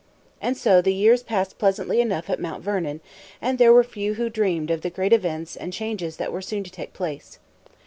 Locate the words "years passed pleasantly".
0.95-2.01